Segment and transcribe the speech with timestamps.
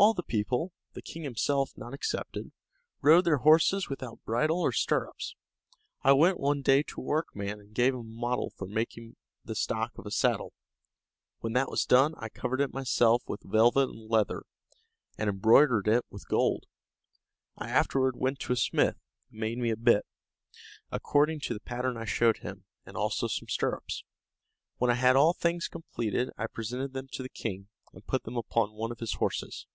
[0.00, 2.52] All the people, the king himself not excepted,
[3.02, 5.36] rode their horses without bridle or stirrups.
[6.00, 9.54] I went one day to a workman, and gave him a model for making the
[9.54, 10.54] stock of a saddle.
[11.40, 14.44] When that was done, I covered it myself with velvet and leather,
[15.18, 16.64] and embroidered it with gold.
[17.58, 18.96] I afterward went to a smith,
[19.30, 20.06] who made me a bit,
[20.90, 24.02] according to the pattern I showed him, and also some stirrups.
[24.78, 28.38] When I had all things completed, I presented them to the king, and put them
[28.38, 29.66] upon one of his horses.